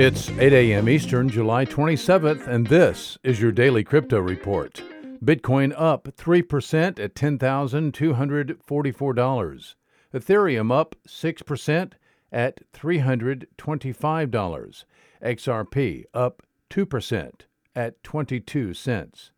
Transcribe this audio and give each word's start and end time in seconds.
It's 0.00 0.30
8 0.30 0.52
a.m. 0.52 0.88
Eastern, 0.88 1.28
July 1.28 1.64
27th, 1.64 2.46
and 2.46 2.68
this 2.68 3.18
is 3.24 3.40
your 3.40 3.50
daily 3.50 3.82
crypto 3.82 4.20
report. 4.20 4.80
Bitcoin 5.24 5.74
up 5.76 6.06
3% 6.16 7.00
at 7.00 7.16
$10,244. 7.16 9.74
Ethereum 10.14 10.72
up 10.72 10.94
6% 11.04 11.92
at 12.30 12.60
$325. 12.72 14.84
XRP 15.20 16.04
up 16.14 16.42
2% 16.70 17.32
at 17.74 18.00
22 18.04 18.74
cents. 18.74 19.32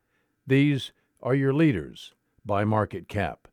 These 0.47 0.92
are 1.23 1.34
your 1.34 1.55
leaders 1.55 2.12
by 2.45 2.65
market 2.65 3.09
cap. 3.09 3.48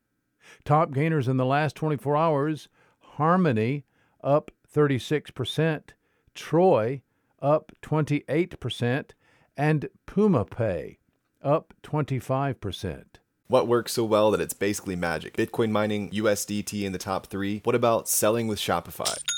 Top 0.66 0.92
gainers 0.92 1.30
in 1.30 1.38
the 1.38 1.46
last 1.46 1.78
24 1.78 2.18
hours 2.18 2.68
Harmony 3.00 3.86
up 4.22 4.52
36%, 4.76 5.92
Troy 6.38 7.02
up 7.42 7.74
28%, 7.82 9.12
and 9.58 9.90
PumaPay 10.06 10.98
up 11.44 11.74
25%. 11.84 13.04
What 13.48 13.68
works 13.68 13.94
so 13.94 14.04
well 14.04 14.32
that 14.32 14.42
it's 14.42 14.54
basically 14.54 14.96
magic? 14.96 15.36
Bitcoin 15.36 15.72
mining, 15.72 16.10
USDT 16.12 16.84
in 16.84 16.92
the 16.92 16.98
top 16.98 17.28
three. 17.28 17.62
What 17.64 17.76
about 17.76 18.08
selling 18.08 18.48
with 18.48 18.60
Shopify? 18.60 19.18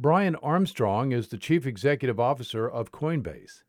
Brian 0.00 0.34
Armstrong 0.36 1.12
is 1.12 1.28
the 1.28 1.36
chief 1.36 1.66
executive 1.66 2.18
officer 2.18 2.66
of 2.66 2.90
Coinbase. 2.90 3.64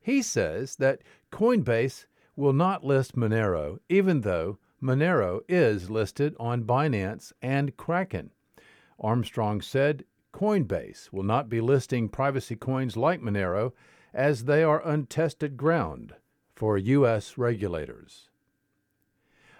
He 0.00 0.22
says 0.22 0.76
that 0.76 1.02
Coinbase 1.32 2.06
will 2.36 2.52
not 2.52 2.84
list 2.84 3.16
Monero, 3.16 3.80
even 3.88 4.20
though 4.20 4.58
Monero 4.80 5.40
is 5.48 5.90
listed 5.90 6.36
on 6.38 6.62
Binance 6.62 7.32
and 7.42 7.76
Kraken. 7.76 8.30
Armstrong 9.00 9.60
said 9.60 10.04
Coinbase 10.32 11.12
will 11.12 11.24
not 11.24 11.48
be 11.48 11.60
listing 11.60 12.08
privacy 12.08 12.54
coins 12.54 12.96
like 12.96 13.20
Monero 13.20 13.72
as 14.14 14.44
they 14.44 14.62
are 14.62 14.86
untested 14.88 15.56
ground 15.56 16.14
for 16.54 16.78
U.S. 16.78 17.36
regulators. 17.36 18.30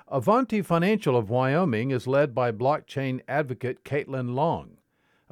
Avanti 0.06 0.62
Financial 0.62 1.16
of 1.16 1.30
Wyoming 1.30 1.90
is 1.90 2.06
led 2.06 2.32
by 2.32 2.52
blockchain 2.52 3.22
advocate 3.26 3.82
Caitlin 3.82 4.36
Long. 4.36 4.76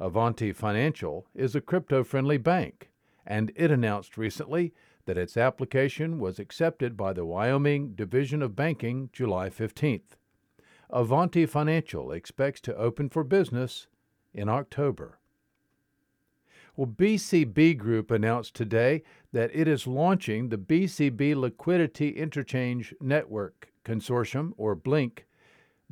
Avanti 0.01 0.51
Financial 0.51 1.27
is 1.35 1.55
a 1.55 1.61
crypto 1.61 2.03
friendly 2.03 2.39
bank, 2.39 2.89
and 3.23 3.51
it 3.55 3.69
announced 3.69 4.17
recently 4.17 4.73
that 5.05 5.17
its 5.17 5.37
application 5.37 6.17
was 6.17 6.39
accepted 6.39 6.97
by 6.97 7.13
the 7.13 7.23
Wyoming 7.23 7.93
Division 7.93 8.41
of 8.41 8.55
Banking 8.55 9.11
July 9.13 9.49
15th. 9.49 10.15
Avanti 10.89 11.45
Financial 11.45 12.11
expects 12.11 12.59
to 12.61 12.75
open 12.75 13.09
for 13.09 13.23
business 13.23 13.85
in 14.33 14.49
October. 14.49 15.19
Well, 16.75 16.87
BCB 16.87 17.77
Group 17.77 18.09
announced 18.09 18.55
today 18.55 19.03
that 19.33 19.51
it 19.53 19.67
is 19.67 19.85
launching 19.85 20.49
the 20.49 20.57
BCB 20.57 21.35
Liquidity 21.35 22.09
Interchange 22.09 22.95
Network 22.99 23.71
Consortium, 23.85 24.53
or 24.57 24.73
BLINK, 24.75 25.27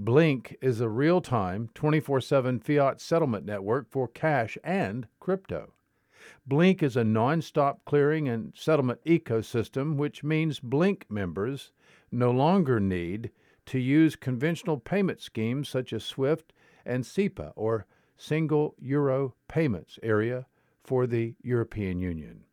Blink 0.02 0.56
is 0.62 0.80
a 0.80 0.88
real 0.88 1.20
time, 1.20 1.70
24 1.74 2.22
7 2.22 2.60
fiat 2.62 3.02
settlement 3.02 3.46
network 3.46 3.90
for 3.90 4.08
cash 4.08 4.58
and 4.64 5.10
crypto. 5.20 5.74
Blink 6.48 6.82
is 6.82 6.96
a 6.96 7.04
non 7.04 7.42
stop 7.42 7.84
clearing 7.84 8.30
and 8.30 8.54
settlement 8.56 9.04
ecosystem, 9.04 9.98
which 9.98 10.24
means 10.24 10.62
Blink 10.62 11.06
members 11.10 11.74
no 12.14 12.32
longer 12.32 12.80
need 12.80 13.32
to 13.66 13.78
use 13.78 14.16
conventional 14.16 14.78
payment 14.78 15.20
schemes 15.20 15.68
such 15.68 15.92
as 15.92 16.06
SWIFT 16.06 16.54
and 16.86 17.06
SEPA, 17.06 17.52
or 17.58 17.86
Single 18.16 18.76
Euro 18.80 19.36
Payments 19.50 20.00
Area 20.02 20.46
for 20.82 21.08
the 21.08 21.36
European 21.42 22.00
Union. 22.00 22.46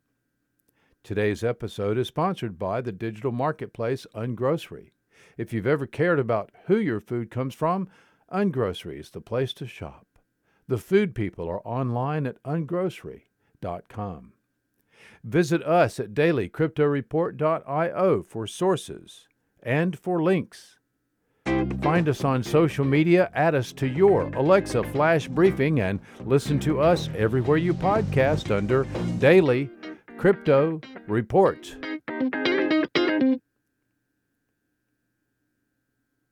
Today's 1.05 1.45
episode 1.45 1.97
is 1.97 2.09
sponsored 2.09 2.59
by 2.59 2.81
the 2.81 2.91
digital 2.91 3.31
marketplace 3.31 4.05
Ungrocery. 4.17 4.91
If 5.37 5.53
you've 5.53 5.67
ever 5.67 5.87
cared 5.87 6.19
about 6.19 6.51
who 6.67 6.79
your 6.79 7.01
food 7.01 7.31
comes 7.31 7.55
from, 7.55 7.89
Ungrocery 8.33 8.99
is 8.99 9.11
the 9.11 9.21
place 9.21 9.53
to 9.55 9.67
shop. 9.67 10.07
The 10.69 10.79
food 10.79 11.15
people 11.15 11.49
are 11.49 11.67
online 11.67 12.27
at 12.27 12.43
ungrocery.com. 12.43 14.33
Visit 15.23 15.63
us 15.63 16.01
at 16.01 16.15
dailycryptoreport.io 16.15 18.23
for 18.23 18.47
sources 18.47 19.29
and 19.63 19.99
for 19.99 20.23
links. 20.23 20.79
Find 21.83 22.09
us 22.09 22.25
on 22.25 22.43
social 22.43 22.85
media, 22.85 23.31
add 23.35 23.55
us 23.55 23.73
to 23.75 23.87
your 23.87 24.23
Alexa 24.35 24.83
Flash 24.85 25.29
Briefing, 25.29 25.81
and 25.81 26.01
listen 26.25 26.59
to 26.61 26.81
us 26.81 27.11
everywhere 27.17 27.59
you 27.59 27.75
podcast 27.75 28.57
under 28.57 28.85
Daily 29.19 29.71
Crypto 30.17 30.81
Report. 31.07 31.86